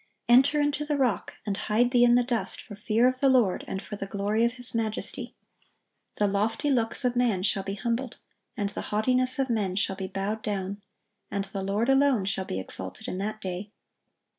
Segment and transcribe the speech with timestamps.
[0.25, 3.29] (1098) "Enter into the rock, and hide thee in the dust, for fear of the
[3.29, 5.35] Lord, and for the glory of His majesty.
[6.15, 8.17] The lofty looks of man shall be humbled,
[8.57, 10.81] and the haughtiness of men shall be bowed down,
[11.29, 13.69] and the Lord alone shall be exalted in that day.